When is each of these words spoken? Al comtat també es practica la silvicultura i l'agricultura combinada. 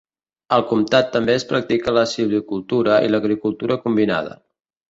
Al 0.55 0.63
comtat 0.69 1.11
també 1.15 1.35
es 1.41 1.45
practica 1.51 1.95
la 1.97 2.05
silvicultura 2.13 2.99
i 3.09 3.13
l'agricultura 3.15 3.81
combinada. 3.85 4.39